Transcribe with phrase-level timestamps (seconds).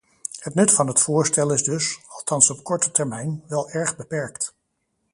[0.39, 4.53] Het nut van het voorstel is dus, althans op korte termijn, wel erg beperkt.